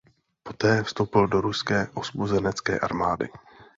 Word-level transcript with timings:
Poté 0.43 0.83
vstoupil 0.83 1.27
do 1.27 1.41
Ruské 1.41 1.87
osvobozenecké 1.93 2.79
armády. 2.79 3.29